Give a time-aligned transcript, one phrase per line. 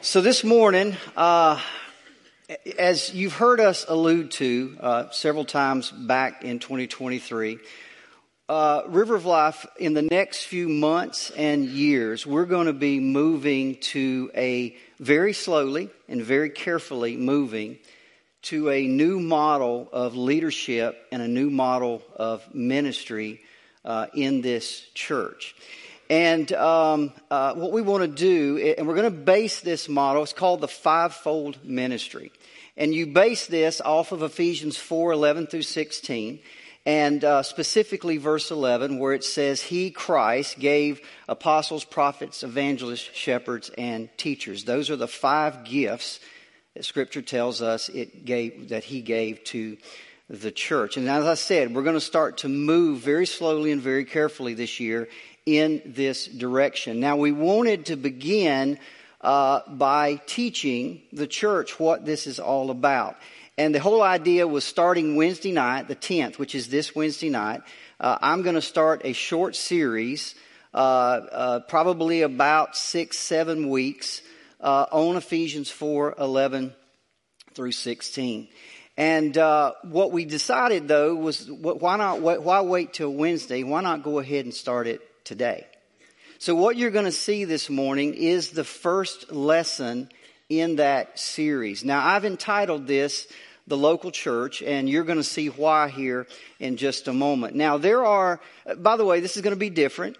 [0.00, 1.60] So this morning, uh,
[2.78, 7.58] as you've heard us allude to uh, several times back in 2023,
[8.48, 13.00] uh, River of Life, in the next few months and years, we're going to be
[13.00, 17.76] moving to a very slowly and very carefully moving
[18.42, 23.40] to a new model of leadership and a new model of ministry
[23.84, 25.56] uh, in this church.
[26.10, 30.22] And um, uh, what we want to do, and we're going to base this model,
[30.22, 32.32] it's called the fivefold ministry.
[32.76, 36.40] And you base this off of Ephesians 4 11 through 16
[36.86, 43.70] and uh, specifically verse 11 where it says he christ gave apostles prophets evangelists shepherds
[43.76, 46.18] and teachers those are the five gifts
[46.74, 49.76] that scripture tells us it gave that he gave to
[50.30, 53.82] the church and as i said we're going to start to move very slowly and
[53.82, 55.08] very carefully this year
[55.56, 58.78] in this direction now we wanted to begin
[59.20, 63.16] uh, by teaching the church what this is all about
[63.58, 67.62] and the whole idea was starting Wednesday night, the 10th, which is this Wednesday night.
[67.98, 70.36] Uh, I'm going to start a short series,
[70.72, 74.22] uh, uh, probably about six, seven weeks,
[74.60, 76.72] uh, on Ephesians 4 11
[77.54, 78.46] through 16.
[78.96, 82.20] And uh, what we decided, though, was why not?
[82.20, 83.64] Why wait till Wednesday?
[83.64, 85.66] Why not go ahead and start it today?
[86.38, 90.08] So, what you're going to see this morning is the first lesson
[90.48, 91.84] in that series.
[91.84, 93.28] Now, I've entitled this
[93.66, 96.26] the local church, and you're going to see why here
[96.58, 97.54] in just a moment.
[97.54, 98.40] Now, there are,
[98.78, 100.16] by the way, this is going to be different.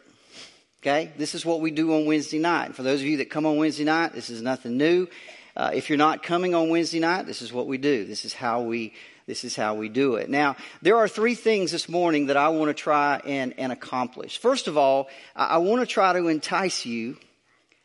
[0.83, 1.10] Okay?
[1.16, 2.75] This is what we do on Wednesday night.
[2.75, 5.09] For those of you that come on Wednesday night, this is nothing new.
[5.56, 8.04] Uh, if you're not coming on Wednesday night, this is what we do.
[8.04, 8.93] This is how we
[9.28, 10.31] this is how we do it.
[10.31, 14.39] Now, there are three things this morning that I want to try and, and accomplish.
[14.39, 17.19] First of all, I, want to try to entice you,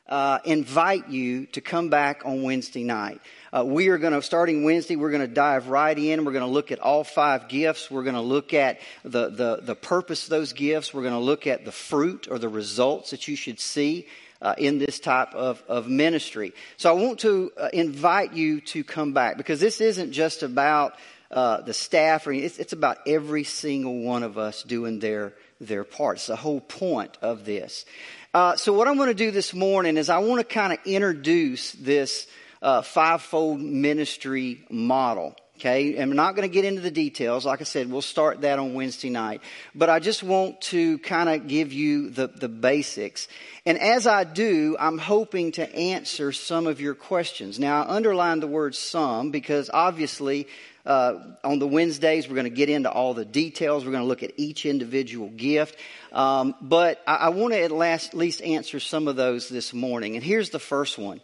[0.08, 3.20] uh, invite you to come back on Wednesday night.
[3.52, 6.24] Uh, we are going to, starting Wednesday, we're going to dive right in.
[6.24, 7.92] We're going to look at all five gifts.
[7.92, 10.94] We're going to look at the, the, the purpose of those gifts.
[10.94, 14.08] We're going to look at the fruit or the results that you should see
[14.42, 16.54] uh, in this type of, of ministry.
[16.78, 20.96] So I want to uh, invite you to come back because this isn't just about
[21.34, 25.84] uh, the staff, or it's, it's about every single one of us doing their, their
[25.84, 26.18] part.
[26.18, 27.86] It's the whole point of this.
[28.34, 30.80] Uh, so what I'm going to do this morning is I want to kind of
[30.86, 32.28] introduce this
[32.62, 35.36] uh, fivefold ministry model.
[35.58, 37.46] Okay, I'm not going to get into the details.
[37.46, 39.42] Like I said, we'll start that on Wednesday night.
[39.74, 43.28] But I just want to kind of give you the, the basics.
[43.66, 47.60] And as I do, I'm hoping to answer some of your questions.
[47.60, 50.48] Now, I underline the word some because obviously
[50.86, 53.86] uh, on the Wednesdays, we're going to get into all the details.
[53.86, 55.78] We're going to look at each individual gift.
[56.12, 60.16] Um, but I, I want to at last, least answer some of those this morning.
[60.16, 61.22] And here's the first one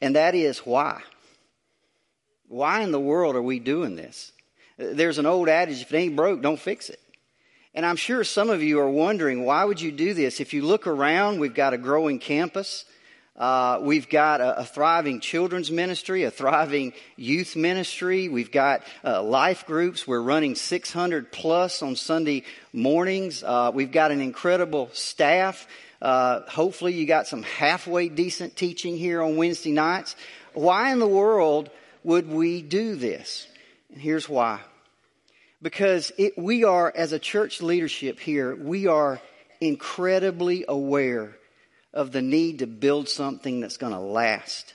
[0.00, 1.02] and that is why.
[2.48, 4.32] Why in the world are we doing this?
[4.76, 7.00] There's an old adage if it ain't broke, don't fix it.
[7.74, 10.40] And I'm sure some of you are wondering, why would you do this?
[10.40, 12.84] If you look around, we've got a growing campus.
[13.38, 18.28] Uh, we've got a, a, thriving children's ministry, a thriving youth ministry.
[18.28, 20.08] We've got uh, life groups.
[20.08, 23.44] We're running 600 plus on Sunday mornings.
[23.44, 25.68] Uh, we've got an incredible staff.
[26.02, 30.16] Uh, hopefully, you got some halfway decent teaching here on Wednesday nights.
[30.52, 31.70] Why in the world
[32.02, 33.46] would we do this?
[33.92, 34.58] And here's why.
[35.62, 39.20] Because it, we are, as a church leadership here, we are
[39.60, 41.36] incredibly aware
[41.92, 44.74] of the need to build something that's going to last.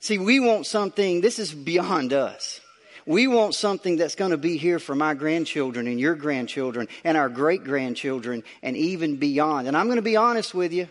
[0.00, 2.60] See, we want something, this is beyond us.
[3.04, 7.16] We want something that's going to be here for my grandchildren and your grandchildren and
[7.16, 9.66] our great grandchildren and even beyond.
[9.66, 10.88] And I'm going to be honest with you.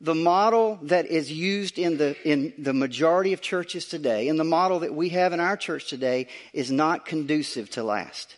[0.00, 4.44] The model that is used in the, in the majority of churches today and the
[4.44, 8.36] model that we have in our church today is not conducive to last.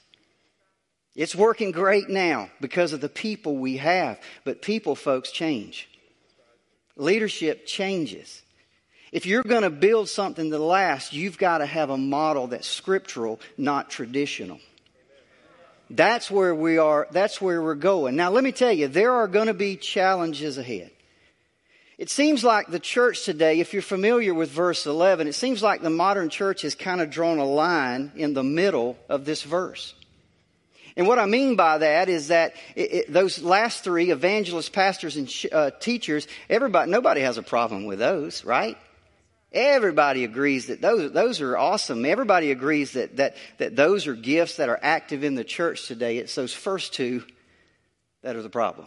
[1.17, 5.89] It's working great now because of the people we have, but people, folks, change.
[6.97, 8.43] Leadership changes.
[9.11, 12.69] If you're going to build something to last, you've got to have a model that's
[12.69, 14.61] scriptural, not traditional.
[15.89, 18.15] That's where we are, that's where we're going.
[18.15, 20.93] Now, let me tell you, there are going to be challenges ahead.
[21.99, 25.83] It seems like the church today, if you're familiar with verse 11, it seems like
[25.83, 29.95] the modern church has kind of drawn a line in the middle of this verse.
[31.01, 35.17] And what I mean by that is that it, it, those last three, evangelists, pastors,
[35.17, 38.77] and sh- uh, teachers, everybody, nobody has a problem with those, right?
[39.51, 42.05] Everybody agrees that those, those are awesome.
[42.05, 46.19] Everybody agrees that, that, that those are gifts that are active in the church today.
[46.19, 47.25] It's those first two
[48.23, 48.87] that are the problem.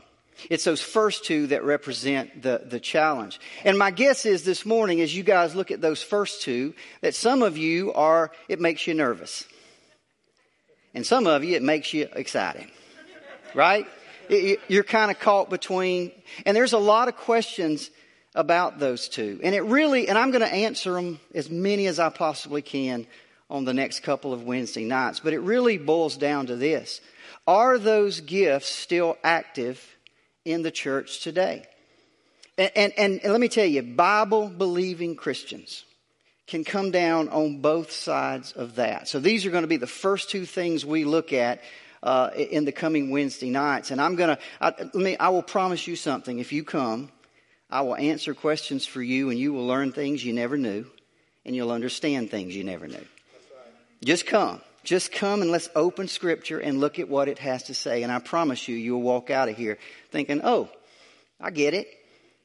[0.52, 3.40] It's those first two that represent the, the challenge.
[3.66, 7.16] And my guess is this morning, as you guys look at those first two, that
[7.16, 9.48] some of you are, it makes you nervous.
[10.94, 12.68] And some of you, it makes you excited.
[13.54, 13.88] Right?
[14.30, 16.12] You're kind of caught between,
[16.46, 17.90] and there's a lot of questions
[18.36, 19.40] about those two.
[19.44, 23.06] And it really, and I'm going to answer them as many as I possibly can
[23.50, 27.02] on the next couple of Wednesday nights, but it really boils down to this.
[27.46, 29.94] Are those gifts still active
[30.46, 31.66] in the church today.
[32.58, 35.86] And, and, and, let me tell you, Bible believing Christians
[36.48, 39.08] can come down on both sides of that.
[39.08, 41.62] So these are going to be the first two things we look at
[42.02, 43.92] uh, in the coming Wednesday nights.
[43.92, 46.40] And I'm going to, let me, I will promise you something.
[46.40, 47.10] If you come,
[47.70, 50.86] I will answer questions for you and you will learn things you never knew
[51.46, 52.96] and you'll understand things you never knew.
[52.96, 53.06] Right.
[54.04, 54.62] Just come.
[54.84, 58.04] Just come and let's open scripture and look at what it has to say.
[58.04, 59.78] And I promise you, you'll walk out of here
[60.12, 60.68] thinking, oh,
[61.40, 61.88] I get it,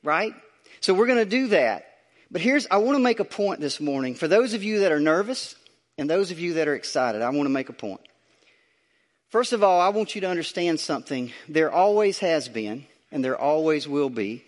[0.05, 0.33] right?
[0.81, 1.88] So we're going to do that.
[2.31, 4.15] But here's, I want to make a point this morning.
[4.15, 5.55] For those of you that are nervous
[5.97, 8.01] and those of you that are excited, I want to make a point.
[9.31, 11.33] First of all, I want you to understand something.
[11.49, 14.45] There always has been, and there always will be,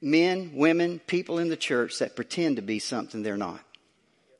[0.00, 3.60] men, women, people in the church that pretend to be something they're not.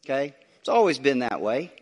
[0.05, 0.34] Okay?
[0.61, 1.72] It's always been that way.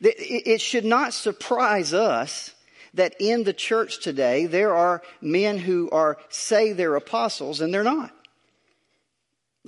[0.00, 2.54] It should not surprise us
[2.94, 7.84] that in the church today there are men who are say they're apostles and they're
[7.84, 8.12] not.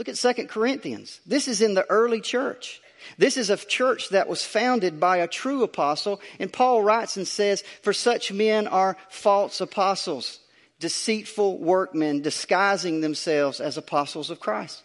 [0.00, 1.20] Look at 2 Corinthians.
[1.26, 2.80] This is in the early church.
[3.18, 7.28] This is a church that was founded by a true apostle, and Paul writes and
[7.28, 10.38] says, For such men are false apostles,
[10.78, 14.82] deceitful workmen, disguising themselves as apostles of Christ.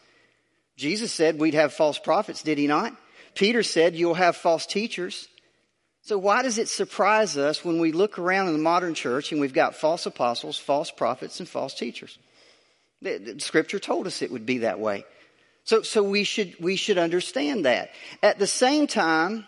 [0.76, 2.94] Jesus said we'd have false prophets, did he not?
[3.36, 5.30] Peter said, You'll have false teachers.
[6.02, 9.40] So, why does it surprise us when we look around in the modern church and
[9.40, 12.20] we've got false apostles, false prophets, and false teachers?
[13.38, 15.06] Scripture told us it would be that way.
[15.64, 17.90] So, so we, should, we should understand that.
[18.22, 19.46] At the same time,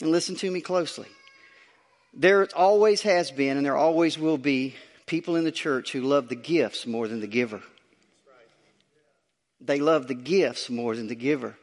[0.00, 1.08] and listen to me closely,
[2.14, 6.28] there always has been and there always will be people in the church who love
[6.28, 7.62] the gifts more than the giver.
[9.60, 11.56] They love the gifts more than the giver.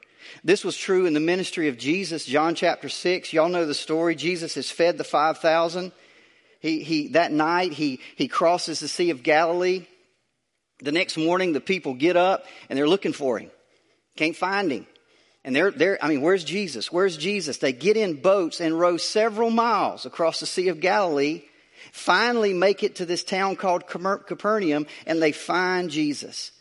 [0.43, 3.33] This was true in the ministry of Jesus, John chapter 6.
[3.33, 4.15] Y'all know the story.
[4.15, 5.91] Jesus has fed the 5,000.
[6.59, 9.85] He, he, that night, he, he crosses the Sea of Galilee.
[10.83, 13.49] The next morning, the people get up and they're looking for him.
[14.17, 14.85] Can't find him.
[15.45, 16.91] And they're, they're, I mean, where's Jesus?
[16.91, 17.57] Where's Jesus?
[17.57, 21.43] They get in boats and row several miles across the Sea of Galilee,
[21.91, 26.51] finally make it to this town called Capernaum, and they find Jesus.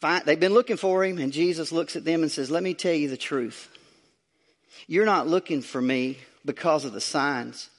[0.00, 2.74] Find, they've been looking for him, and Jesus looks at them and says, Let me
[2.74, 3.68] tell you the truth.
[4.86, 7.70] You're not looking for me because of the signs.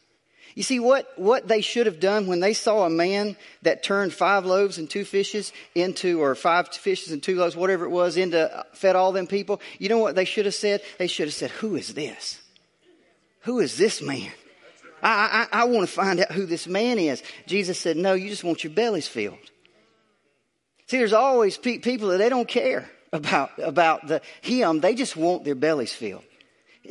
[0.57, 4.12] You see, what, what they should have done when they saw a man that turned
[4.12, 8.18] five loaves and two fishes into, or five fishes and two loaves, whatever it was,
[8.18, 10.81] into, uh, fed all them people, you know what they should have said?
[10.98, 12.41] They should have said, Who is this?
[13.41, 14.31] Who is this man?
[15.03, 17.22] I, I, I want to find out who this man is.
[17.46, 19.38] Jesus said, No, you just want your bellies filled.
[20.88, 24.79] See, there's always pe- people that they don't care about, about the him.
[24.79, 26.24] They just want their bellies filled.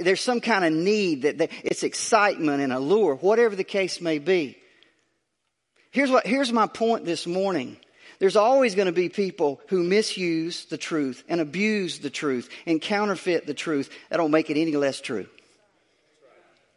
[0.01, 4.19] There's some kind of need that they, it's excitement and allure, whatever the case may
[4.19, 4.59] be.
[5.91, 7.77] Here's what, here's my point this morning.
[8.19, 12.81] There's always going to be people who misuse the truth and abuse the truth and
[12.81, 13.91] counterfeit the truth.
[14.11, 15.27] That don't make it any less true.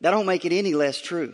[0.02, 1.34] That don't make it any less true.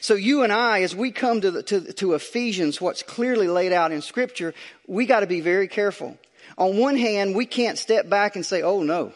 [0.00, 3.72] So you and I, as we come to, the, to, to Ephesians, what's clearly laid
[3.72, 4.54] out in Scripture,
[4.86, 6.18] we got to be very careful.
[6.58, 9.12] On one hand, we can't step back and say, "Oh no,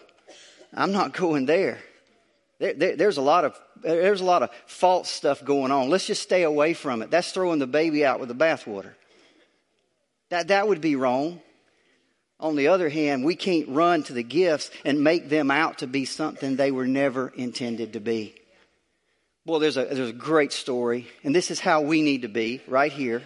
[0.73, 1.79] I'm not going there."
[2.65, 5.91] There, there there's a lot of there's a lot of false stuff going on.
[5.91, 7.11] Let's just stay away from it.
[7.11, 8.95] That's throwing the baby out with the bathwater.
[10.31, 11.43] That that would be wrong.
[12.41, 15.87] On the other hand, we can't run to the gifts and make them out to
[15.87, 18.35] be something they were never intended to be.
[19.47, 22.61] Well, there's a, there's a great story, and this is how we need to be
[22.67, 23.23] right here.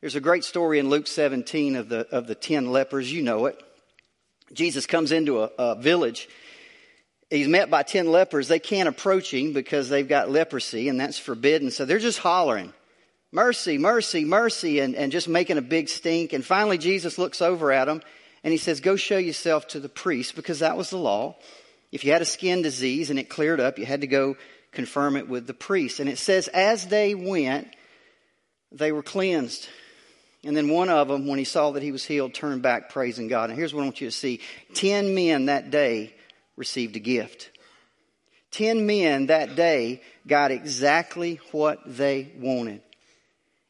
[0.00, 3.12] There's a great story in Luke 17 of the, of the 10 lepers.
[3.12, 3.60] You know it.
[4.52, 6.28] Jesus comes into a, a village.
[7.30, 8.48] He's met by 10 lepers.
[8.48, 11.70] They can't approach him because they've got leprosy, and that's forbidden.
[11.70, 12.72] So they're just hollering.
[13.30, 16.32] Mercy, mercy, mercy, and, and just making a big stink.
[16.32, 18.00] And finally, Jesus looks over at them
[18.42, 21.36] and he says, Go show yourself to the priest because that was the law.
[21.92, 24.36] If you had a skin disease and it cleared up, you had to go
[24.72, 26.00] confirm it with the priest.
[26.00, 27.68] And it says, As they went,
[28.72, 29.68] they were cleansed.
[30.44, 33.28] And then one of them, when he saw that he was healed, turned back praising
[33.28, 33.50] God.
[33.50, 34.40] And here's what I want you to see
[34.72, 36.14] ten men that day
[36.58, 37.50] received a gift.
[38.50, 42.82] Ten men that day got exactly what they wanted.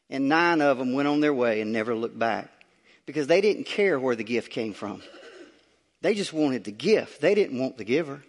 [0.09, 2.49] And nine of them went on their way and never looked back
[3.05, 5.01] because they didn't care where the gift came from.
[6.01, 8.21] They just wanted the gift, they didn't want the giver.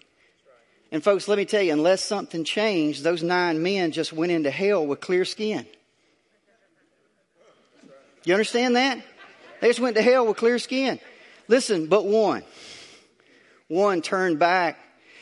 [0.93, 4.50] And folks, let me tell you, unless something changed, those nine men just went into
[4.50, 5.64] hell with clear skin.
[8.25, 9.00] You understand that?
[9.61, 10.99] They just went to hell with clear skin.
[11.47, 12.43] Listen, but one.
[13.71, 14.79] One turned back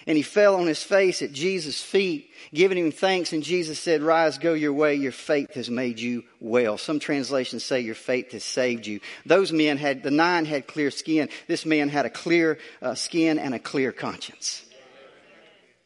[0.07, 3.35] and he fell on his face at Jesus' feet, giving him thanks.
[3.35, 4.95] And Jesus said, Rise, go your way.
[4.95, 6.79] Your faith has made you well.
[6.79, 9.01] Some translations say your faith has saved you.
[9.27, 11.29] Those men had, the nine had clear skin.
[11.47, 14.65] This man had a clear uh, skin and a clear conscience.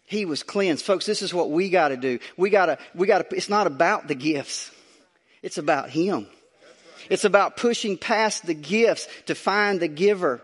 [0.07, 0.85] He was cleansed.
[0.85, 2.21] Folks, this is what we got to do.
[2.37, 4.71] We got to, we got to, it's not about the gifts.
[5.43, 6.29] It's about Him.
[7.11, 10.41] It's about pushing past the gifts to find the giver.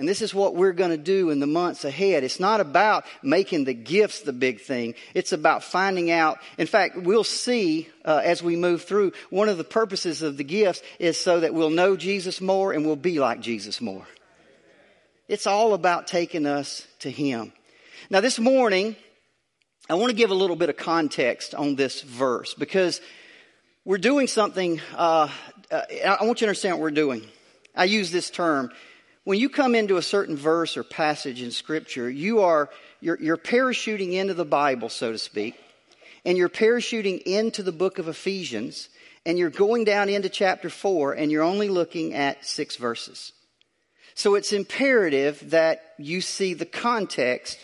[0.00, 2.24] And this is what we're going to do in the months ahead.
[2.24, 4.94] It's not about making the gifts the big thing.
[5.12, 6.38] It's about finding out.
[6.56, 10.42] In fact, we'll see uh, as we move through, one of the purposes of the
[10.42, 14.06] gifts is so that we'll know Jesus more and we'll be like Jesus more.
[15.28, 17.52] It's all about taking us to Him.
[18.08, 18.96] Now, this morning,
[19.90, 23.02] I want to give a little bit of context on this verse because
[23.84, 24.80] we're doing something.
[24.96, 25.28] Uh,
[25.70, 27.26] uh, I want you to understand what we're doing.
[27.76, 28.70] I use this term
[29.24, 33.36] when you come into a certain verse or passage in Scripture, you are you're, you're
[33.36, 35.54] parachuting into the Bible, so to speak,
[36.24, 38.88] and you're parachuting into the book of Ephesians,
[39.24, 43.32] and you're going down into chapter four, and you're only looking at six verses.
[44.14, 47.58] So it's imperative that you see the context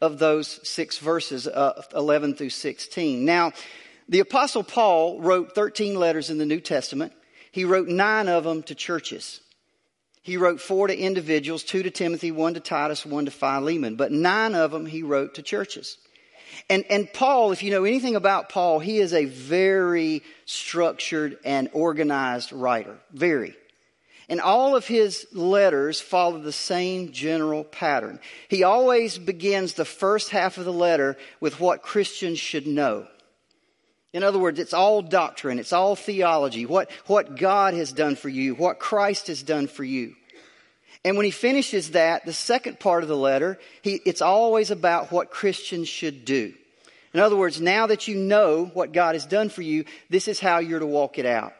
[0.00, 3.24] of those six verses, uh, 11 through 16.
[3.24, 3.52] Now,
[4.08, 7.12] the Apostle Paul wrote 13 letters in the New Testament.
[7.52, 9.40] He wrote nine of them to churches.
[10.22, 14.12] He wrote four to individuals, two to Timothy, one to Titus, one to Philemon, but
[14.12, 15.98] nine of them he wrote to churches.
[16.70, 21.70] And, and Paul, if you know anything about Paul, he is a very structured and
[21.72, 22.98] organized writer.
[23.12, 23.56] Very.
[24.28, 28.20] And all of his letters follow the same general pattern.
[28.48, 33.08] He always begins the first half of the letter with what Christians should know.
[34.12, 38.28] In other words, it's all doctrine, it's all theology, what, what God has done for
[38.28, 40.14] you, what Christ has done for you.
[41.04, 45.10] And when he finishes that, the second part of the letter, he, it's always about
[45.10, 46.52] what Christians should do.
[47.14, 50.40] In other words, now that you know what God has done for you, this is
[50.40, 51.54] how you're to walk it out.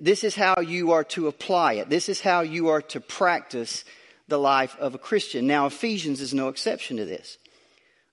[0.00, 1.90] This is how you are to apply it.
[1.90, 3.84] This is how you are to practice
[4.28, 5.46] the life of a Christian.
[5.46, 7.36] Now, Ephesians is no exception to this.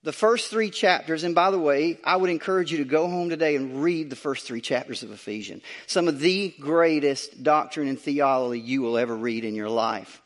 [0.02, 3.28] The first three chapters, and by the way, I would encourage you to go home
[3.28, 5.62] today and read the first three chapters of Ephesians.
[5.86, 10.22] Some of the greatest doctrine and theology you will ever read in your life.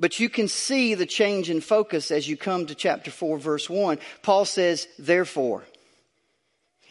[0.00, 3.70] But you can see the change in focus as you come to chapter 4, verse
[3.70, 3.98] 1.
[4.22, 5.62] Paul says, therefore.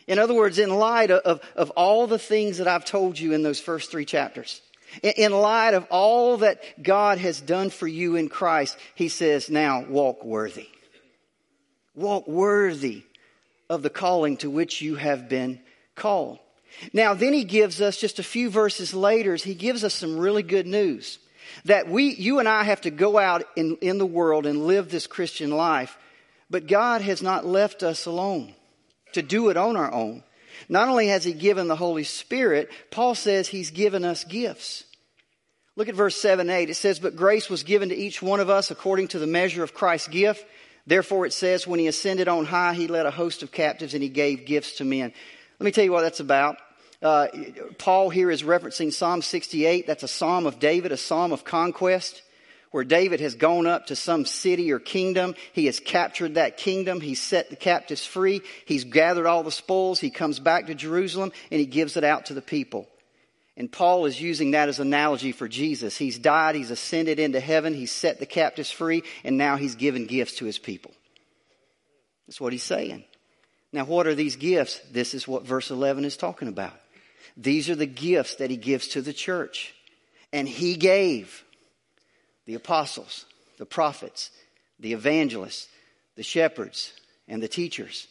[0.08, 3.44] In other words, in light of, of all the things that I've told you in
[3.44, 4.62] those first three chapters,
[5.04, 9.84] in light of all that God has done for you in Christ, he says, now
[9.84, 10.70] walk worthy.
[12.00, 13.04] Walk worthy
[13.70, 15.60] of the calling to which you have been
[15.96, 16.40] called.
[16.94, 20.44] Now, then he gives us, just a few verses later, he gives us some really
[20.44, 21.20] good news.
[21.66, 24.90] That we, you and I have to go out in, in the world and live
[24.90, 25.98] this Christian life.
[26.50, 28.54] But God has not left us alone
[29.14, 30.24] to do it on our own.
[30.70, 34.86] Not only has he given the Holy Spirit, Paul says he's given us gifts.
[35.76, 36.70] Look at verse 7 8.
[36.70, 39.64] It says, But grace was given to each one of us according to the measure
[39.64, 40.46] of Christ's gift.
[40.90, 44.02] Therefore, it says, when he ascended on high, he led a host of captives and
[44.02, 45.14] he gave gifts to men.
[45.60, 46.58] Let me tell you what that's about.
[47.00, 47.28] Uh,
[47.78, 49.86] Paul here is referencing Psalm 68.
[49.86, 52.24] That's a psalm of David, a psalm of conquest,
[52.72, 55.36] where David has gone up to some city or kingdom.
[55.54, 57.02] He has captured that kingdom.
[57.02, 58.42] He's set the captives free.
[58.66, 60.00] He's gathered all the spoils.
[60.00, 62.88] He comes back to Jerusalem and he gives it out to the people.
[63.60, 65.98] And Paul is using that as analogy for Jesus.
[65.98, 70.06] He's died, he's ascended into heaven, he's set the captives free, and now he's given
[70.06, 70.92] gifts to his people.
[72.26, 73.04] That's what he's saying.
[73.74, 74.80] Now, what are these gifts?
[74.92, 76.74] This is what verse 11 is talking about.
[77.36, 79.76] These are the gifts that he gives to the church.
[80.32, 81.44] And he gave
[82.46, 83.26] the apostles,
[83.58, 84.32] the prophets,
[84.80, 85.68] the evangelists,
[86.16, 86.94] the shepherds,
[87.28, 88.08] and the teachers.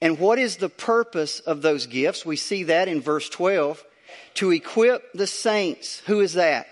[0.00, 2.24] And what is the purpose of those gifts?
[2.24, 3.84] We see that in verse 12.
[4.34, 6.00] To equip the saints.
[6.06, 6.66] Who is that?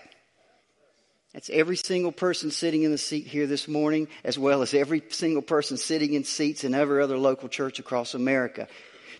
[1.33, 5.03] That's every single person sitting in the seat here this morning, as well as every
[5.09, 8.69] single person sitting in seats in every other local church across America.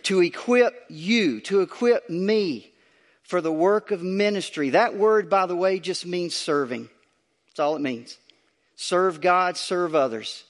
[0.04, 2.72] To equip you, to equip me
[3.24, 4.70] for the work of ministry.
[4.70, 6.88] That word, by the way, just means serving.
[7.48, 8.18] That's all it means.
[8.78, 10.46] Serve God, serve others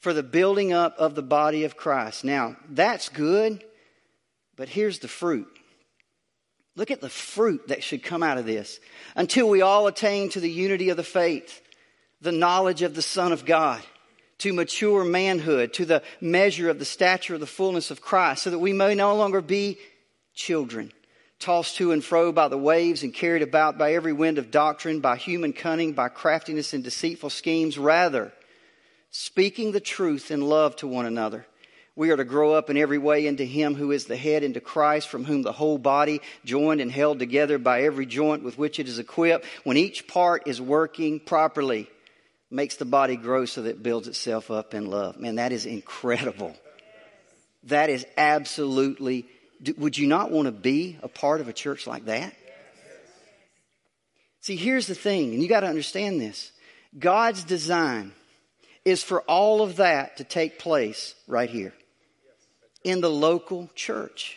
[0.00, 2.24] for the building up of the body of Christ.
[2.24, 3.64] Now, that's good,
[4.56, 5.48] but here's the fruit.
[6.80, 8.80] Look at the fruit that should come out of this.
[9.14, 11.60] Until we all attain to the unity of the faith,
[12.22, 13.82] the knowledge of the Son of God,
[14.38, 18.50] to mature manhood, to the measure of the stature of the fullness of Christ, so
[18.50, 19.76] that we may no longer be
[20.34, 20.90] children,
[21.38, 25.00] tossed to and fro by the waves and carried about by every wind of doctrine,
[25.00, 27.76] by human cunning, by craftiness and deceitful schemes.
[27.76, 28.32] Rather,
[29.10, 31.44] speaking the truth in love to one another
[31.96, 34.60] we are to grow up in every way into Him who is the head, into
[34.60, 38.78] Christ, from whom the whole body, joined and held together by every joint with which
[38.78, 41.90] it is equipped, when each part is working properly,
[42.50, 45.18] makes the body grow so that it builds itself up in love.
[45.18, 46.56] Man, that is incredible.
[47.64, 49.26] That is absolutely.
[49.76, 52.34] Would you not want to be a part of a church like that?
[54.42, 56.50] See, here's the thing, and you got to understand this
[56.98, 58.12] God's design
[58.84, 61.74] is for all of that to take place right here
[62.84, 64.36] in the local church.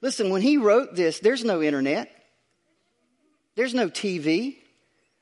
[0.00, 2.10] Listen, when he wrote this, there's no internet.
[3.54, 4.56] There's no TV.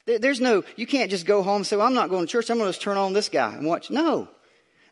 [0.07, 2.51] There's no, you can't just go home and say, well, I'm not going to church.
[2.51, 3.91] I'm going to just turn on this guy and watch.
[3.91, 4.29] No.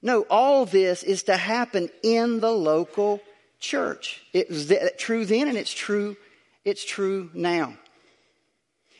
[0.02, 3.20] No, all this is to happen in the local
[3.58, 4.22] church.
[4.32, 6.16] It was true then and it's true,
[6.64, 7.74] it's true now.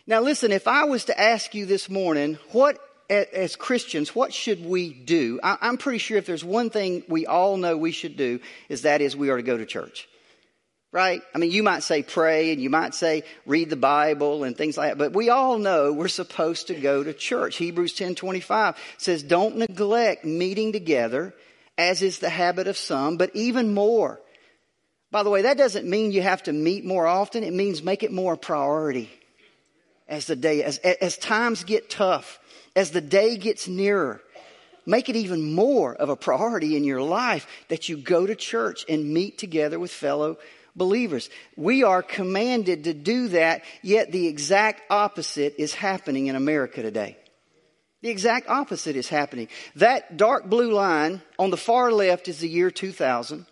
[0.07, 2.79] Now listen, if I was to ask you this morning, what
[3.11, 5.41] as Christians, what should we do?
[5.43, 9.01] I'm pretty sure if there's one thing we all know we should do, is that
[9.01, 10.09] is we are to go to church.
[10.91, 11.21] Right?
[11.35, 14.79] I mean, you might say pray and you might say read the Bible and things
[14.79, 17.57] like that, but we all know we're supposed to go to church.
[17.57, 21.35] Hebrews 10:25 says, "Don't neglect meeting together,
[21.77, 24.19] as is the habit of some, but even more."
[25.11, 27.45] By the way, that doesn't mean you have to meet more often.
[27.45, 29.11] It means make it more a priority
[30.09, 32.39] as the day, as, as times get tough
[32.79, 34.23] as the day gets nearer,
[34.87, 38.85] make it even more of a priority in your life that you go to church
[38.89, 40.39] and meet together with fellow
[40.77, 41.29] believers.
[41.57, 47.17] We are commanded to do that, yet the exact opposite is happening in America today.
[48.03, 49.49] The exact opposite is happening.
[49.75, 53.45] That dark blue line on the far left is the year 2000.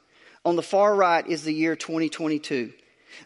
[0.44, 2.72] On the far right is the year 2022.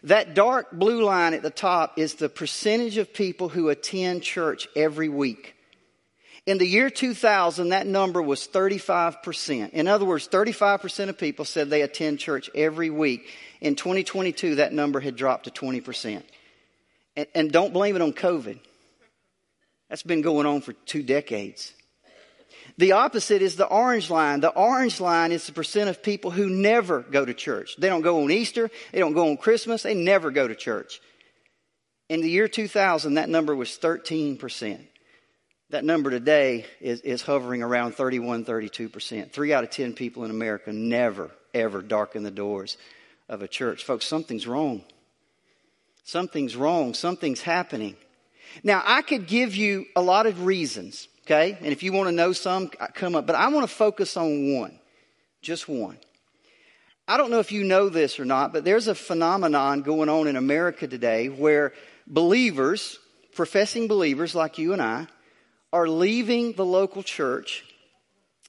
[0.01, 4.67] That dark blue line at the top is the percentage of people who attend church
[4.75, 5.57] every week.
[6.47, 9.69] In the year 2000, that number was 35%.
[9.71, 13.29] In other words, 35% of people said they attend church every week.
[13.59, 16.23] In 2022, that number had dropped to 20%.
[17.15, 18.59] And, and don't blame it on COVID.
[19.89, 21.73] That's been going on for two decades.
[22.77, 24.39] The opposite is the orange line.
[24.39, 27.75] The orange line is the percent of people who never go to church.
[27.77, 31.01] They don't go on Easter, they don't go on Christmas, they never go to church.
[32.09, 34.87] In the year 2000, that number was 13%.
[35.71, 39.31] That number today is, is hovering around 31, 32%.
[39.31, 42.77] Three out of 10 people in America never, ever darken the doors
[43.29, 43.85] of a church.
[43.85, 44.83] Folks, something's wrong.
[46.03, 46.93] Something's wrong.
[46.93, 47.95] Something's happening.
[48.65, 51.57] Now, I could give you a lot of reasons, okay?
[51.61, 53.25] And if you want to know some, uh, come up.
[53.25, 54.77] But I want to focus on one.
[55.41, 55.97] Just one.
[57.07, 60.27] I don't know if you know this or not, but there's a phenomenon going on
[60.27, 61.71] in America today where
[62.07, 62.99] believers,
[63.35, 65.07] professing believers like you and I,
[65.73, 67.63] are leaving the local church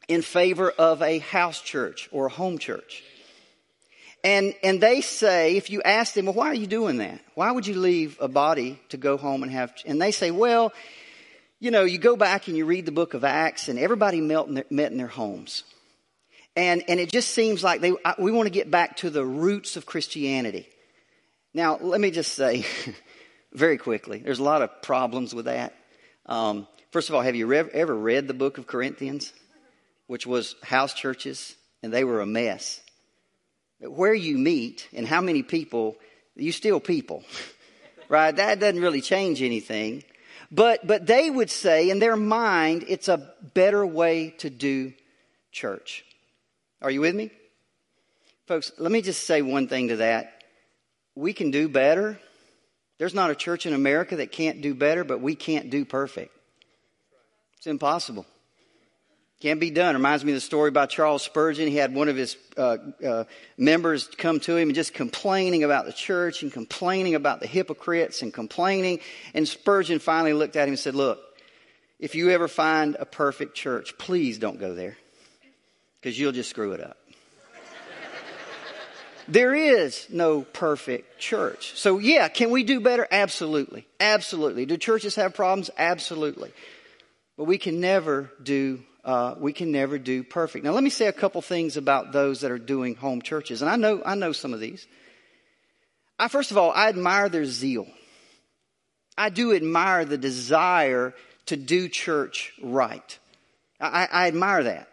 [0.09, 3.03] in favor of a house church or a home church.
[4.25, 7.21] And, and they say, if you ask them, well, why are you doing that?
[7.35, 10.73] Why would you leave a body to go home and have, and they say, well,
[11.59, 14.47] you know, you go back and you read the book of Acts and everybody met
[14.47, 15.65] in their, met in their homes.
[16.55, 19.77] And, and it just seems like they, we want to get back to the roots
[19.77, 20.69] of Christianity.
[21.55, 22.65] Now, let me just say
[23.53, 25.75] very quickly, there's a lot of problems with that.
[26.27, 29.33] Um, First of all, have you ever read the book of Corinthians,
[30.09, 32.83] which was house churches, and they were a mess?
[33.81, 35.97] Where you meet and how many people,
[36.37, 37.25] you still people,
[38.11, 38.37] right?
[38.37, 40.05] That doesn't really change anything.
[40.51, 44.93] But, but they would say in their mind, it's a better way to do
[45.51, 46.05] church.
[46.83, 47.31] Are you with me?
[48.47, 50.45] Folks, let me just say one thing to that.
[51.15, 52.21] We can do better.
[52.99, 56.37] There's not a church in America that can't do better, but we can't do perfect.
[57.63, 58.27] It's impossible.
[59.39, 59.95] Can't be done.
[59.95, 61.69] Reminds me of the story about Charles Spurgeon.
[61.69, 63.25] He had one of his uh, uh,
[63.57, 68.21] members come to him and just complaining about the church and complaining about the hypocrites
[68.21, 68.99] and complaining.
[69.33, 71.21] And Spurgeon finally looked at him and said, Look,
[72.01, 74.97] if you ever find a perfect church, please don't go there
[76.01, 76.97] because you'll just screw it up.
[79.29, 81.79] there is no perfect church.
[81.79, 83.07] So, yeah, can we do better?
[83.09, 83.87] Absolutely.
[84.01, 84.67] Absolutely.
[84.67, 85.71] Do churches have problems?
[85.79, 86.53] Absolutely.
[87.43, 90.65] But we can never do uh, we can never do perfect.
[90.65, 93.69] Now, let me say a couple things about those that are doing home churches, and
[93.69, 94.87] I know I know some of these.
[96.21, 97.89] I first of all, I admire their zeal.
[99.19, 101.15] I do admire the desire
[101.47, 103.19] to do church right.
[103.81, 104.87] I, I admire that.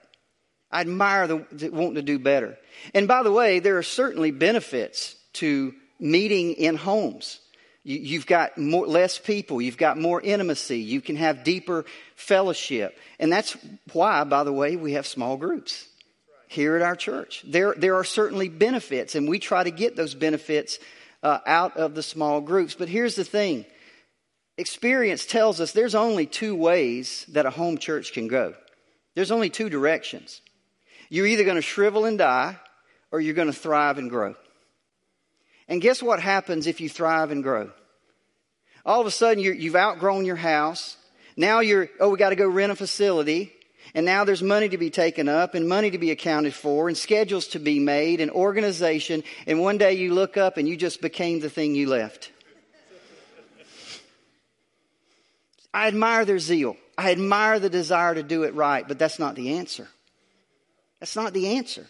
[0.71, 2.57] I admire the, the wanting to do better.
[2.95, 7.41] And by the way, there are certainly benefits to meeting in homes.
[7.83, 9.61] You, have got more, less people.
[9.61, 10.79] You've got more intimacy.
[10.79, 12.97] You can have deeper fellowship.
[13.19, 13.57] And that's
[13.93, 15.87] why, by the way, we have small groups
[16.47, 17.43] here at our church.
[17.47, 20.79] There, there are certainly benefits, and we try to get those benefits
[21.23, 22.75] uh, out of the small groups.
[22.75, 23.65] But here's the thing
[24.57, 28.55] experience tells us there's only two ways that a home church can go,
[29.15, 30.41] there's only two directions.
[31.11, 32.57] You're either going to shrivel and die,
[33.11, 34.35] or you're going to thrive and grow.
[35.69, 37.69] And guess what happens if you thrive and grow?
[38.85, 40.97] All of a sudden, you have outgrown your house.
[41.37, 43.53] Now you're, oh, we got to go rent a facility.
[43.93, 46.97] And now there's money to be taken up and money to be accounted for and
[46.97, 49.23] schedules to be made and organization.
[49.47, 52.31] And one day you look up and you just became the thing you left.
[55.71, 56.77] I admire their zeal.
[56.97, 59.87] I admire the desire to do it right, but that's not the answer.
[60.99, 61.85] That's not the answer.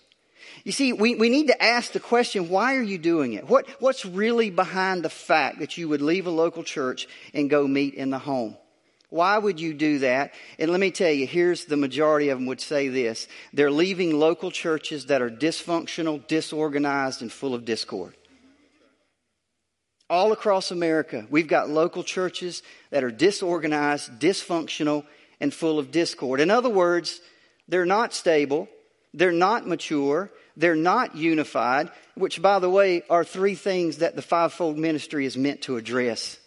[0.64, 3.48] You see, we, we need to ask the question, why are you doing it?
[3.48, 7.68] What, what's really behind the fact that you would leave a local church and go
[7.68, 8.58] meet in the home?
[9.10, 10.34] Why would you do that?
[10.60, 13.28] And let me tell you, here's the majority of them would say this.
[13.54, 18.16] They're leaving local churches that are dysfunctional, disorganized, and full of discord.
[20.12, 25.06] All across America, we've got local churches that are disorganized, dysfunctional,
[25.40, 26.40] and full of discord.
[26.40, 27.20] In other words,
[27.68, 28.68] they're not stable,
[29.14, 34.22] they're not mature, they're not unified, which, by the way, are three things that the
[34.22, 36.38] fivefold ministry is meant to address.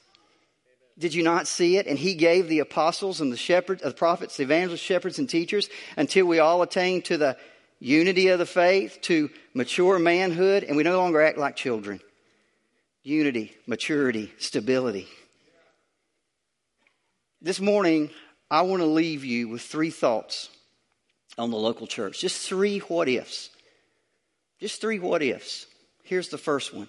[0.99, 1.87] Did you not see it?
[1.87, 5.71] And he gave the apostles and the shepherds, the prophets, the evangelists, shepherds, and teachers
[5.97, 7.39] until we all attain to the
[7.81, 11.99] unity of the faith, to mature manhood, and we no longer act like children.
[13.03, 15.09] Unity, maturity, stability.
[17.41, 18.11] This morning,
[18.51, 20.51] I want to leave you with three thoughts
[21.39, 22.21] on the local church.
[22.21, 23.49] Just three what ifs.
[24.63, 25.67] Just three what ifs.
[26.05, 26.89] Here's the first one.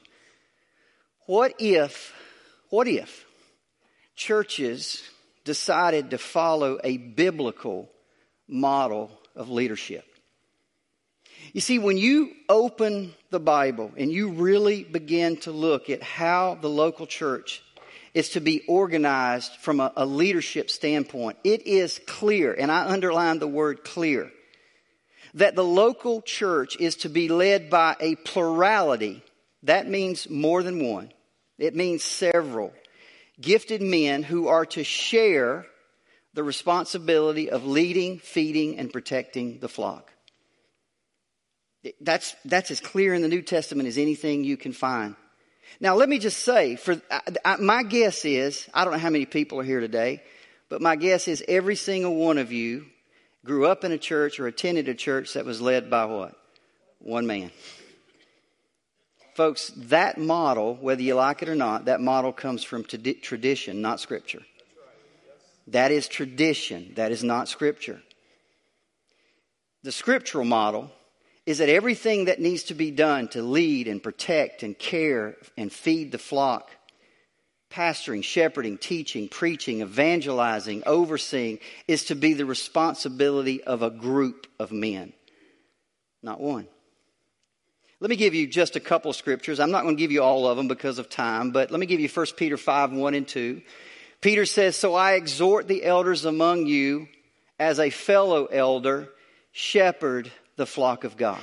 [1.26, 2.14] What if,
[2.70, 3.26] what if
[4.16, 5.02] churches
[5.44, 7.90] decided to follow a biblical
[8.48, 10.06] model of leadership?
[11.52, 16.60] You see, when you open the Bible and you really begin to look at how
[16.62, 17.64] the local church
[18.14, 23.40] is to be organized from a, a, leadership standpoint, it is clear, and I underline
[23.40, 24.32] the word clear,
[25.36, 29.24] that the local church is to be led by a plurality.
[29.64, 31.12] That means more than one.
[31.58, 32.74] It means several
[33.40, 35.66] gifted men who are to share
[36.34, 40.12] the responsibility of leading, feeding, and protecting the flock.
[42.00, 45.16] That's, that's as clear in the New Testament as anything you can find.
[45.80, 49.10] Now, let me just say, for I, I, my guess is, I don't know how
[49.10, 50.24] many people are here today,
[50.70, 52.86] but my guess is every single one of you
[53.46, 56.36] grew up in a church or attended a church that was led by what?
[57.00, 57.52] One man.
[59.36, 64.00] Folks, that model, whether you like it or not, that model comes from tradition, not
[64.00, 64.42] scripture.
[65.68, 66.92] That is tradition.
[66.96, 68.02] That is not scripture.
[69.84, 70.92] The scriptural model
[71.46, 75.72] is that everything that needs to be done to lead and protect and care and
[75.72, 76.70] feed the flock
[77.74, 84.72] pastoring, shepherding, teaching, preaching, evangelizing, overseeing is to be the responsibility of a group of
[84.72, 85.12] men,
[86.22, 86.68] not one.
[88.00, 89.60] Let me give you just a couple scriptures.
[89.60, 91.86] I'm not going to give you all of them because of time, but let me
[91.86, 93.62] give you 1 Peter 5 1 and 2.
[94.22, 97.08] Peter says, So I exhort the elders among you
[97.60, 99.10] as a fellow elder,
[99.52, 101.40] shepherd the flock of God.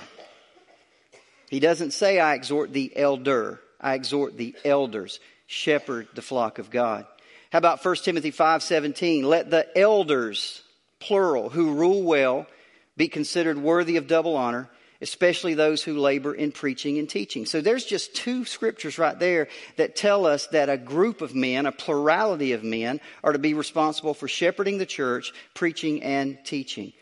[1.49, 5.19] He doesn't say, I exhort the elder, I exhort the elders
[5.51, 7.05] shepherd the flock of God.
[7.51, 9.25] How about 1 Timothy 5:17?
[9.25, 10.63] Let the elders,
[11.01, 12.47] plural, who rule well
[12.97, 17.47] be considered worthy of double honor, especially those who labor in preaching and teaching.
[17.47, 21.67] So there's just two scriptures right there that tell us that a group of men,
[21.67, 26.93] a plurality of men, are to be responsible for shepherding the church, preaching and teaching.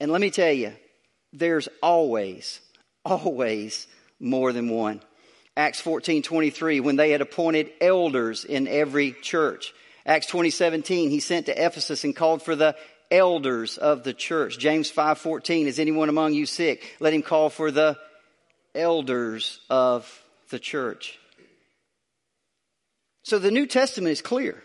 [0.00, 0.72] And let me tell you,
[1.32, 2.60] there's always,
[3.04, 3.86] always
[4.18, 5.00] more than one.
[5.56, 9.72] Acts 14 23, when they had appointed elders in every church.
[10.04, 12.76] Acts 20 17, he sent to Ephesus and called for the
[13.10, 14.58] elders of the church.
[14.58, 16.96] James 5 14, is anyone among you sick?
[17.00, 17.96] Let him call for the
[18.74, 21.18] elders of the church.
[23.22, 24.62] So the New Testament is clear.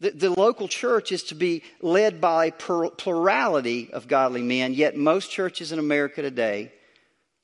[0.00, 5.32] The, the, local church is to be led by plurality of godly men, yet most
[5.32, 6.70] churches in America today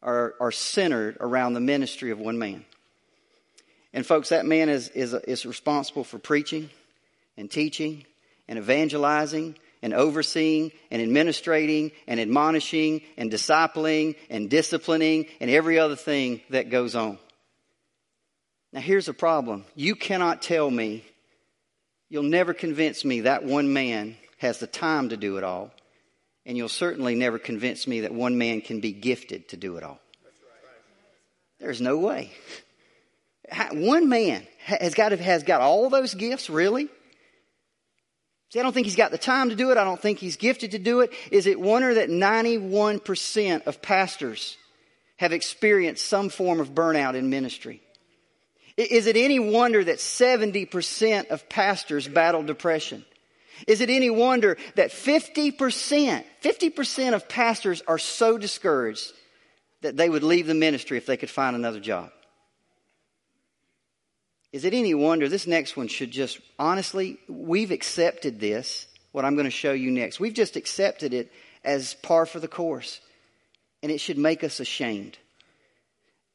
[0.05, 2.65] are, are centered around the ministry of one man.
[3.93, 6.71] And folks, that man is, is, is responsible for preaching
[7.37, 8.05] and teaching
[8.47, 15.97] and evangelizing and overseeing and administrating and admonishing and discipling and disciplining and every other
[15.97, 17.19] thing that goes on.
[18.73, 19.65] Now here's a problem.
[19.75, 21.05] You cannot tell me,
[22.09, 25.71] you'll never convince me that one man has the time to do it all.
[26.47, 29.83] And you'll certainly never convince me that one man can be gifted to do it
[29.83, 30.01] all.
[31.59, 32.33] There's no way.
[33.73, 36.89] One man has got, has got all those gifts, really?
[38.51, 39.79] See, I don't think he's got the time to do it.
[39.79, 41.13] I don't think he's gifted to do it.
[41.31, 44.57] Is it wonder that 91% of pastors
[45.17, 47.81] have experienced some form of burnout in ministry?
[48.77, 53.05] Is it any wonder that 70% of pastors battle depression?
[53.67, 59.13] Is it any wonder that 50%, 50% of pastors are so discouraged
[59.81, 62.11] that they would leave the ministry if they could find another job?
[64.53, 69.35] Is it any wonder this next one should just, honestly, we've accepted this, what I'm
[69.35, 70.21] going to show you next.
[70.21, 71.33] We've just accepted it
[71.65, 73.01] as par for the course,
[73.83, 75.19] and it should make us ashamed.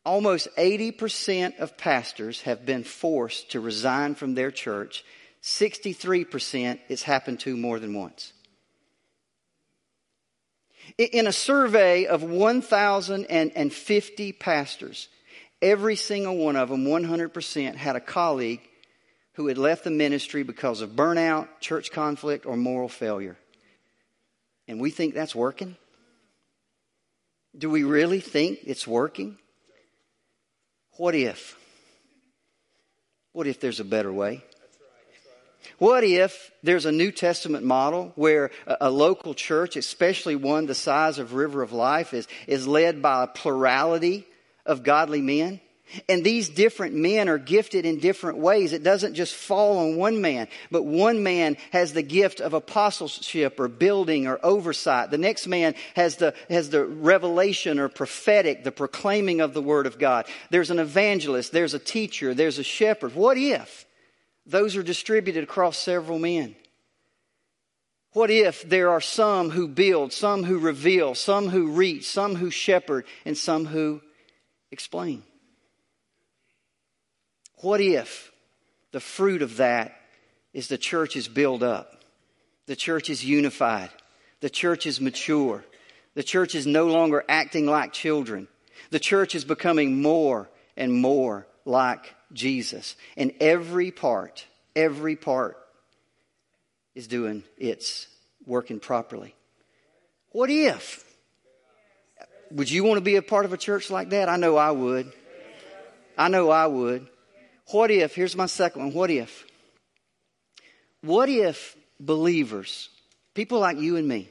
[0.05, 5.05] Almost 80% of pastors have been forced to resign from their church
[5.41, 8.33] 63% it's happened to more than once.
[10.97, 15.07] In a survey of 1,050 pastors,
[15.61, 18.61] every single one of them, 100%, had a colleague
[19.33, 23.37] who had left the ministry because of burnout, church conflict, or moral failure.
[24.67, 25.77] And we think that's working?
[27.57, 29.37] Do we really think it's working?
[30.97, 31.57] What if?
[33.31, 34.43] What if there's a better way?
[35.77, 40.75] What if there's a New Testament model where a, a, local church, especially one the
[40.75, 44.25] size of River of Life, is, is led by a plurality
[44.65, 45.61] of godly men?
[46.07, 48.73] And these different men are gifted in different ways.
[48.73, 53.59] It doesn't just fall on one man, but one man has the gift of apostleship
[53.59, 55.09] or building or oversight.
[55.09, 59.87] The next man has the, has the revelation or prophetic, the proclaiming of the word
[59.87, 60.27] of God.
[60.51, 63.15] There's an evangelist, there's a teacher, there's a shepherd.
[63.15, 63.87] What if
[64.49, 66.55] those are distributed across several men.
[68.13, 72.49] What if there are some who build, some who reveal, some who reach, some who
[72.49, 74.01] shepherd, and some who
[74.71, 75.21] explain?
[77.57, 78.31] What if
[78.91, 79.95] the fruit of that
[80.53, 82.03] is the church is built up,
[82.65, 83.91] the church is unified,
[84.39, 85.63] the church is mature,
[86.15, 88.47] the church is no longer acting like children,
[88.89, 92.95] the church is becoming more and more like Jesus.
[93.15, 95.57] And every part, every part
[96.95, 98.07] is doing its
[98.45, 99.35] working properly.
[100.31, 101.05] What if?
[102.51, 104.27] Would you want to be a part of a church like that?
[104.27, 105.13] I know I would.
[106.17, 107.07] I know I would.
[107.71, 109.45] What if, here's my second one, what if?
[111.01, 112.89] What if believers,
[113.35, 114.29] people like you and me,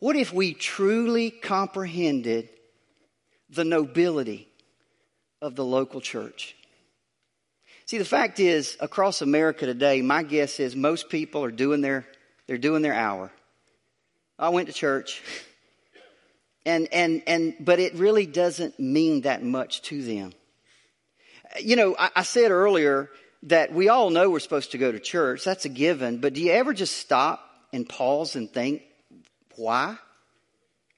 [0.00, 2.48] what if we truly comprehended
[3.48, 4.51] the nobility
[5.42, 6.56] of the local church?
[7.84, 12.06] See, the fact is, across America today, my guess is most people are doing their,
[12.46, 13.30] they're doing their hour.
[14.38, 15.20] I went to church.
[16.64, 20.32] And, and, and, but it really doesn't mean that much to them.
[21.60, 23.10] You know, I, I said earlier
[23.42, 25.44] that we all know we're supposed to go to church.
[25.44, 26.18] That's a given.
[26.18, 28.82] But do you ever just stop and pause and think,
[29.56, 29.98] why?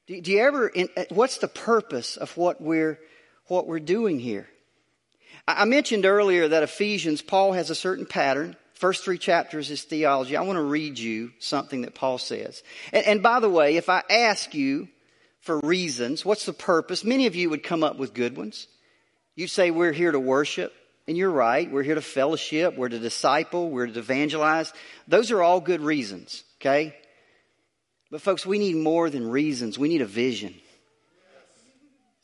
[0.07, 3.00] Do, do you ever, in, what's the purpose of what we're,
[3.46, 4.48] what we're doing here?
[5.46, 8.57] I mentioned earlier that Ephesians, Paul has a certain pattern.
[8.74, 10.37] First three chapters is theology.
[10.37, 12.62] I want to read you something that Paul says.
[12.92, 14.88] And, and by the way, if I ask you
[15.40, 17.04] for reasons, what's the purpose?
[17.04, 18.66] Many of you would come up with good ones.
[19.37, 20.72] You'd say, we're here to worship.
[21.07, 21.70] And you're right.
[21.70, 22.76] We're here to fellowship.
[22.78, 23.68] We're to disciple.
[23.68, 24.72] We're to evangelize.
[25.07, 26.44] Those are all good reasons.
[26.61, 26.96] Okay?
[28.11, 29.78] But folks, we need more than reasons.
[29.78, 30.54] We need a vision.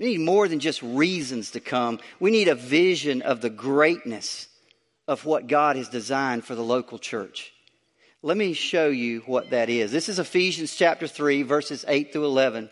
[0.00, 2.00] We need more than just reasons to come.
[2.18, 4.48] We need a vision of the greatness
[5.06, 7.52] of what God has designed for the local church.
[8.22, 9.92] Let me show you what that is.
[9.92, 12.70] This is Ephesians chapter 3, verses 8 through 11.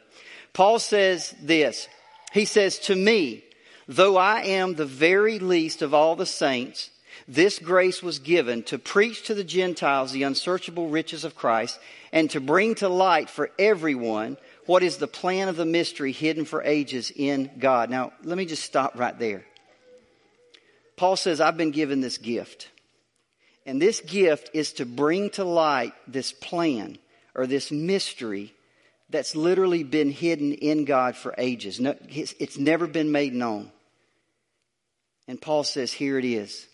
[0.54, 1.86] Paul says this.
[2.32, 3.44] He says, To me,
[3.86, 6.88] though I am the very least of all the saints,
[7.26, 11.78] this grace was given to preach to the Gentiles the unsearchable riches of Christ
[12.10, 14.38] and to bring to light for everyone
[14.68, 17.88] what is the plan of the mystery hidden for ages in God.
[17.88, 19.46] Now, let me just stop right there.
[20.94, 22.68] Paul says, I've been given this gift.
[23.64, 26.98] And this gift is to bring to light this plan
[27.34, 28.52] or this mystery
[29.08, 31.80] that's literally been hidden in God for ages.
[31.80, 33.72] No, it's never been made known.
[35.26, 36.66] And Paul says, here it is.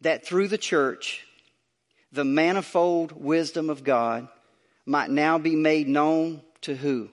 [0.00, 1.24] That through the church,
[2.10, 4.26] the manifold wisdom of God
[4.84, 7.08] might now be made known to who?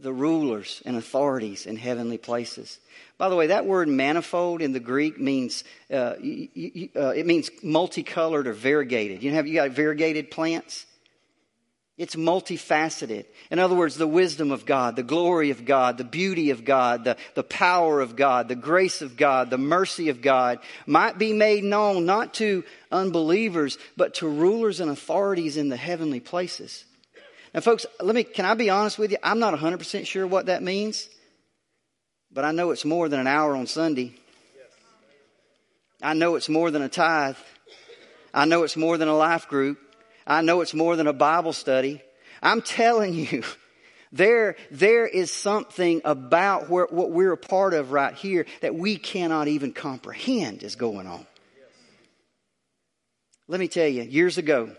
[0.00, 2.78] The rulers and authorities in heavenly places.
[3.18, 8.46] By the way, that word manifold in the Greek means uh, uh, it means multicolored
[8.46, 9.22] or variegated.
[9.22, 10.86] You have you got variegated plants.
[11.98, 13.24] It's multifaceted.
[13.50, 17.02] In other words, the wisdom of God, the glory of God, the beauty of God,
[17.02, 21.32] the, the power of God, the grace of God, the mercy of God might be
[21.32, 22.62] made known not to
[22.92, 26.84] unbelievers, but to rulers and authorities in the heavenly places.
[27.54, 29.18] Now, folks, let me, can I be honest with you?
[29.22, 31.08] I'm not 100% sure what that means.
[32.30, 34.14] But I know it's more than an hour on Sunday.
[36.02, 37.36] I know it's more than a tithe.
[38.32, 39.78] I know it's more than a life group.
[40.26, 42.02] I know it's more than a Bible study.
[42.42, 43.42] I'm telling you,
[44.12, 48.96] there, there is something about where, what we're a part of right here that we
[48.96, 51.26] cannot even comprehend is going on.
[53.48, 54.70] Let me tell you, years ago,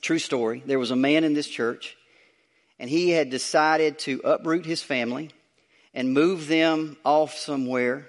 [0.00, 1.96] true story, there was a man in this church,
[2.78, 5.30] and he had decided to uproot his family
[5.92, 8.06] and move them off somewhere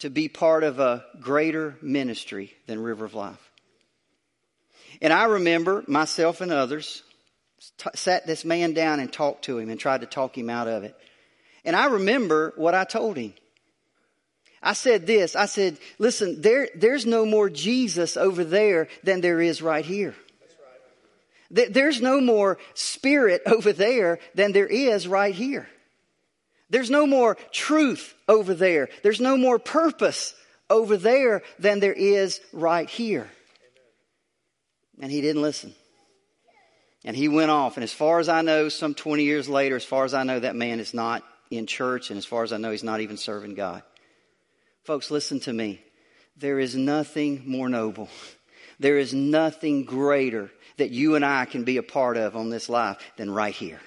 [0.00, 3.50] to be part of a greater ministry than River of Life.
[5.00, 7.02] And I remember myself and others
[7.78, 10.68] t- sat this man down and talked to him and tried to talk him out
[10.68, 10.94] of it.
[11.64, 13.34] And I remember what I told him.
[14.62, 19.40] I said this, I said, listen, there, there's no more Jesus over there than there
[19.40, 20.14] is right here.
[21.50, 25.68] There's no more spirit over there than there is right here.
[26.68, 28.88] There's no more truth over there.
[29.02, 30.34] There's no more purpose
[30.68, 33.30] over there than there is right here.
[35.00, 35.74] And he didn't listen.
[37.04, 37.76] And he went off.
[37.76, 40.40] And as far as I know, some 20 years later, as far as I know,
[40.40, 42.10] that man is not in church.
[42.10, 43.84] And as far as I know, he's not even serving God.
[44.82, 45.80] Folks, listen to me.
[46.36, 48.08] There is nothing more noble.
[48.78, 52.68] There is nothing greater that you and I can be a part of on this
[52.68, 53.80] life than right here.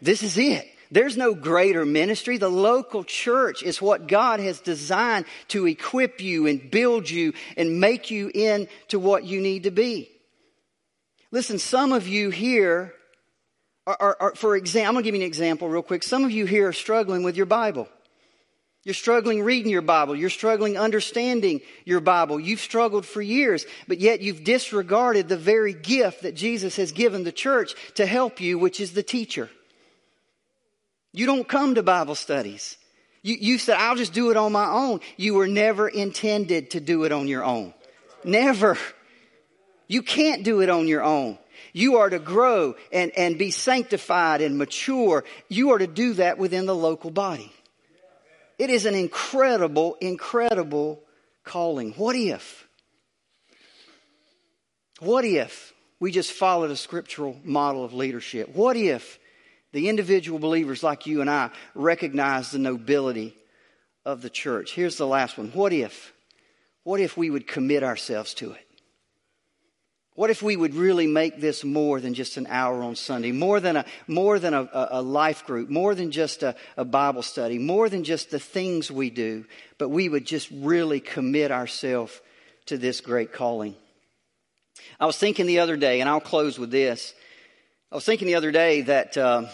[0.00, 0.66] This is it.
[0.90, 2.38] There's no greater ministry.
[2.38, 7.80] The local church is what God has designed to equip you and build you and
[7.80, 10.10] make you into what you need to be.
[11.32, 12.94] Listen, some of you here
[13.86, 16.02] are, are, are for example, I'm going to give you an example real quick.
[16.02, 17.88] Some of you here are struggling with your Bible.
[18.86, 20.14] You're struggling reading your Bible.
[20.14, 22.38] You're struggling understanding your Bible.
[22.38, 27.24] You've struggled for years, but yet you've disregarded the very gift that Jesus has given
[27.24, 29.50] the church to help you, which is the teacher.
[31.12, 32.76] You don't come to Bible studies.
[33.22, 35.00] You, you said, I'll just do it on my own.
[35.16, 37.74] You were never intended to do it on your own.
[38.22, 38.78] Never.
[39.88, 41.38] You can't do it on your own.
[41.72, 45.24] You are to grow and, and be sanctified and mature.
[45.48, 47.52] You are to do that within the local body.
[48.58, 51.02] It is an incredible, incredible
[51.44, 51.92] calling.
[51.92, 52.66] What if?
[55.00, 58.48] What if we just followed a scriptural model of leadership?
[58.54, 59.18] What if
[59.72, 63.36] the individual believers like you and I recognize the nobility
[64.06, 64.72] of the church.
[64.72, 65.50] Here's the last one.
[65.50, 66.14] What if?
[66.84, 68.65] What if we would commit ourselves to it?
[70.16, 73.60] What if we would really make this more than just an hour on Sunday, more
[73.60, 77.58] than a, more than a, a life group, more than just a, a Bible study,
[77.58, 79.44] more than just the things we do,
[79.76, 82.18] but we would just really commit ourselves
[82.64, 83.76] to this great calling?
[84.98, 87.12] I was thinking the other day, and I'll close with this.
[87.92, 89.44] I was thinking the other day that uh,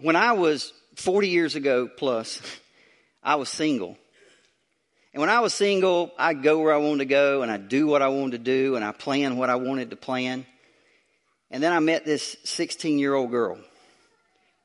[0.00, 2.40] when I was 40 years ago plus,
[3.22, 3.98] I was single.
[5.14, 7.86] And when I was single, I'd go where I wanted to go and I'd do
[7.86, 10.44] what I wanted to do and I planned what I wanted to plan.
[11.52, 13.58] And then I met this 16 year old girl.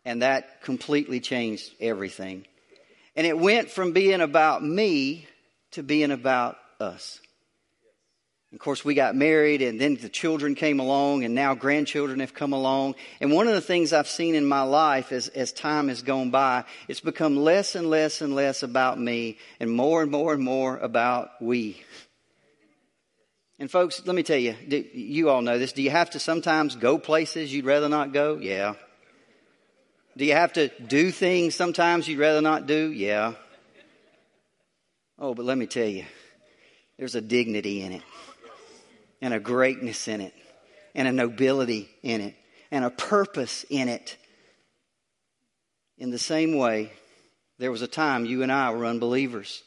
[0.05, 2.47] And that completely changed everything.
[3.15, 5.27] And it went from being about me
[5.71, 7.19] to being about us.
[8.51, 12.33] Of course, we got married and then the children came along and now grandchildren have
[12.33, 12.95] come along.
[13.21, 16.31] And one of the things I've seen in my life as, as time has gone
[16.31, 20.43] by, it's become less and less and less about me and more and more and
[20.43, 21.79] more about we.
[23.59, 24.55] And folks, let me tell you,
[24.93, 25.73] you all know this.
[25.73, 28.37] Do you have to sometimes go places you'd rather not go?
[28.37, 28.75] Yeah.
[30.17, 32.91] Do you have to do things sometimes you'd rather not do?
[32.91, 33.33] Yeah.
[35.19, 36.05] Oh, but let me tell you,
[36.97, 38.01] there's a dignity in it,
[39.21, 40.33] and a greatness in it,
[40.95, 42.35] and a nobility in it,
[42.71, 44.17] and a purpose in it.
[45.97, 46.91] In the same way,
[47.57, 49.61] there was a time you and I were unbelievers.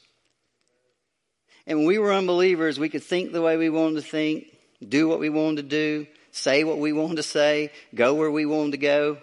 [1.67, 4.47] And when we were unbelievers, we could think the way we wanted to think,
[4.87, 8.47] do what we wanted to do, say what we wanted to say, go where we
[8.47, 9.19] wanted to go.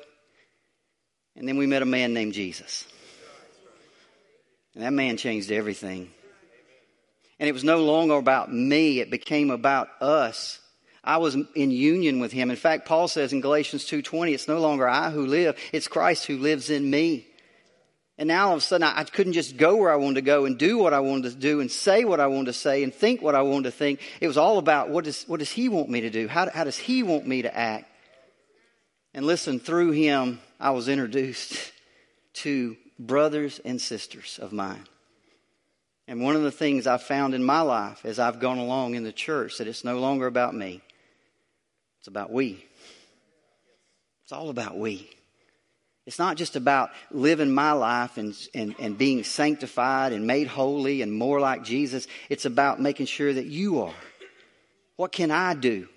[1.36, 2.88] And then we met a man named Jesus.
[4.76, 6.12] And that man changed everything.
[7.40, 10.60] And it was no longer about me, it became about us.
[11.04, 12.50] I was in union with him.
[12.52, 16.26] In fact, Paul says in Galatians 2:20, it's no longer I who live, it's Christ
[16.26, 17.26] who lives in me.
[18.20, 20.44] And now all of a sudden I, couldn't just go where I wanted to go
[20.44, 22.94] and do what I wanted to do and say what I wanted to say and
[22.94, 24.02] think what I wanted to think.
[24.20, 26.28] It was all about what does, what does he want me to do?
[26.28, 27.90] How, how does he want me to act?
[29.14, 31.72] And listen, through him, I was introduced
[32.34, 34.84] to brothers and sisters of mine.
[36.10, 39.03] And one of the things I've found in my life as I've gone along in
[39.03, 40.82] the church that it's no longer about me.
[41.99, 42.66] It's about we.
[44.24, 45.07] It's all about we.
[46.07, 51.03] It's not just about living my life and, and, and being sanctified and made holy
[51.03, 52.07] and more like Jesus.
[52.28, 53.93] It's about making sure that you are.
[54.95, 55.89] What can I do?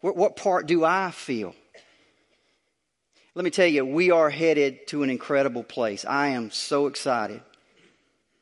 [0.00, 1.54] What, what part do I feel?
[3.36, 6.04] Let me tell you, we are headed to an incredible place.
[6.04, 7.42] I am so excited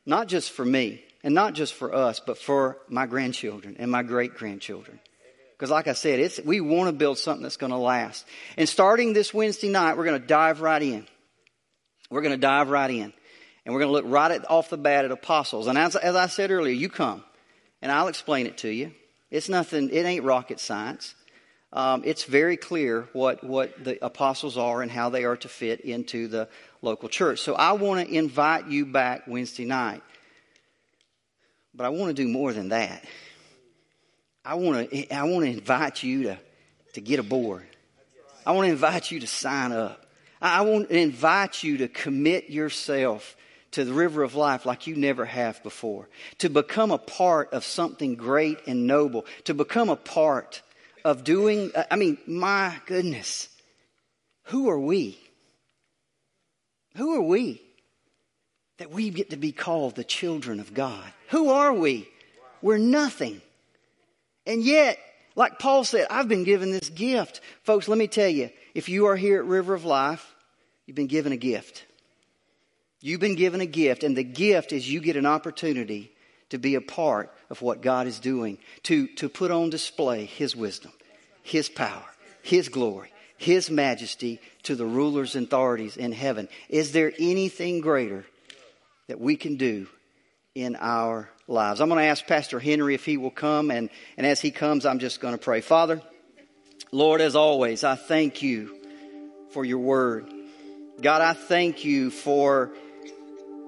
[0.05, 4.03] not just for me and not just for us, but for my grandchildren and my
[4.03, 4.99] great grandchildren.
[5.53, 8.25] Because, like I said, it's, we want to build something that's going to last.
[8.57, 11.07] And starting this Wednesday night, we're going to dive right in.
[12.09, 13.13] We're going to dive right in.
[13.65, 15.67] And we're going to look right at, off the bat at apostles.
[15.67, 17.23] And as, as I said earlier, you come
[17.81, 18.91] and I'll explain it to you.
[19.31, 21.15] It's nothing, it ain't rocket science.
[21.73, 25.81] Um, it's very clear what, what the apostles are and how they are to fit
[25.81, 26.47] into the
[26.85, 27.39] local church.
[27.39, 30.01] So I want to invite you back Wednesday night.
[31.73, 33.03] But I want to do more than that.
[34.45, 36.39] I want to, I want to invite you to,
[36.93, 37.65] to get aboard.
[38.45, 40.05] I want to invite you to sign up.
[40.41, 43.35] I want to invite you to commit yourself
[43.71, 46.07] to the river of life like you never have before.
[46.37, 49.25] To become a part of something great and noble.
[49.45, 50.61] To become a part
[51.03, 53.49] of doing, I mean, my goodness.
[54.45, 55.17] Who are we?
[56.95, 57.61] Who are we
[58.77, 61.05] that we get to be called the children of God?
[61.29, 62.09] Who are we?
[62.61, 63.41] We're nothing.
[64.45, 64.97] And yet,
[65.35, 67.41] like Paul said, I've been given this gift.
[67.63, 70.33] Folks, let me tell you, if you are here at River of Life,
[70.85, 71.85] you've been given a gift.
[73.01, 76.11] You've been given a gift, and the gift is you get an opportunity
[76.49, 80.55] to be a part of what God is doing, to, to put on display His
[80.55, 80.91] wisdom,
[81.43, 82.05] His power,
[82.41, 86.47] His glory, his majesty to the rulers and authorities in heaven.
[86.69, 88.25] Is there anything greater
[89.07, 89.87] that we can do
[90.53, 91.81] in our lives?
[91.81, 94.85] I'm going to ask Pastor Henry if he will come, and, and as he comes,
[94.85, 95.61] I'm just going to pray.
[95.61, 96.01] Father,
[96.91, 98.75] Lord, as always, I thank you
[99.51, 100.31] for your word.
[101.01, 102.71] God, I thank you for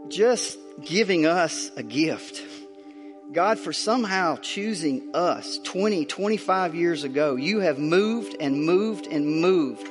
[0.08, 2.42] just giving us a gift.
[3.34, 9.42] God, for somehow choosing us 20, 25 years ago, you have moved and moved and
[9.42, 9.86] moved.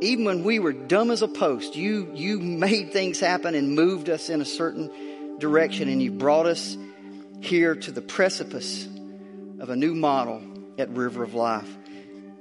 [0.00, 4.08] Even when we were dumb as a post, you, you made things happen and moved
[4.08, 6.78] us in a certain direction, and you brought us
[7.40, 8.88] here to the precipice
[9.60, 10.42] of a new model
[10.78, 11.68] at River of Life.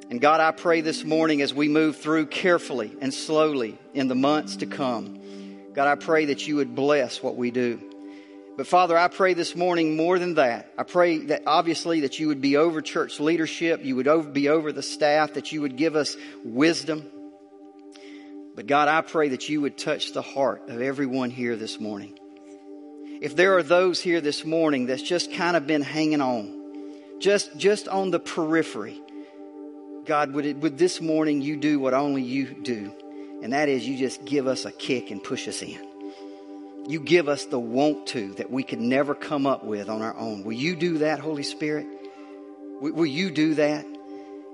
[0.09, 4.15] And God, I pray this morning as we move through carefully and slowly in the
[4.15, 5.19] months to come,
[5.73, 7.90] God, I pray that you would bless what we do.
[8.57, 10.71] But Father, I pray this morning more than that.
[10.77, 14.71] I pray that obviously that you would be over church leadership, you would be over
[14.71, 17.09] the staff, that you would give us wisdom.
[18.55, 22.19] But God, I pray that you would touch the heart of everyone here this morning.
[23.21, 27.55] If there are those here this morning that's just kind of been hanging on, just,
[27.55, 28.99] just on the periphery,
[30.05, 32.91] God, would, it, would this morning you do what only you do?
[33.41, 35.90] And that is you just give us a kick and push us in
[36.87, 40.15] you give us the want to that we could never come up with on our
[40.17, 40.43] own.
[40.43, 41.87] Will you do that, Holy Spirit?
[42.81, 43.85] Will you do that?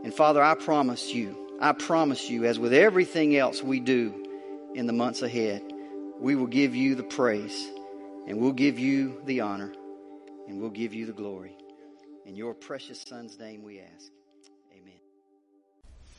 [0.03, 4.86] And Father, I promise you, I promise you, as with everything else we do in
[4.86, 5.63] the months ahead,
[6.19, 7.69] we will give you the praise
[8.28, 9.73] and we'll give you the honor
[10.47, 11.55] and we'll give you the glory.
[12.25, 14.11] In your precious Son's name we ask.
[14.73, 14.99] Amen.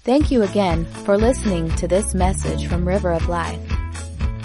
[0.05, 3.78] Thank you again for listening to this message from River of Life.